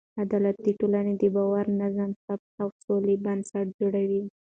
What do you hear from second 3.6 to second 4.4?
جوړوي.